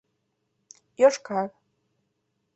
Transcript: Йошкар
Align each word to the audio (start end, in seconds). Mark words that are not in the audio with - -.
Йошкар 1.01 1.45